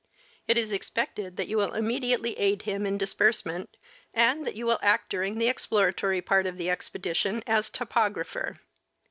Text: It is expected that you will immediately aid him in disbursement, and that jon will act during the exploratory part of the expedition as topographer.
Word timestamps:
It 0.47 0.57
is 0.57 0.71
expected 0.71 1.37
that 1.37 1.47
you 1.47 1.57
will 1.57 1.75
immediately 1.75 2.35
aid 2.39 2.63
him 2.63 2.87
in 2.87 2.97
disbursement, 2.97 3.77
and 4.15 4.47
that 4.47 4.55
jon 4.55 4.65
will 4.65 4.79
act 4.81 5.11
during 5.11 5.37
the 5.37 5.47
exploratory 5.47 6.23
part 6.23 6.47
of 6.47 6.57
the 6.57 6.71
expedition 6.71 7.43
as 7.45 7.69
topographer. 7.69 8.57